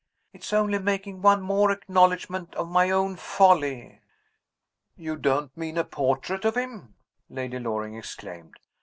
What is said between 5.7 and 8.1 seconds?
a portrait of him!" Lady Loring